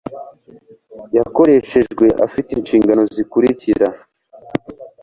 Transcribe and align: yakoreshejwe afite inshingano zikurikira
yakoreshejwe 1.17 2.05
afite 2.25 2.49
inshingano 2.53 3.01
zikurikira 3.13 3.87